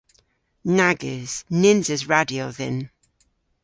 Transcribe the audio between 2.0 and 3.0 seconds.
radyo dhyn.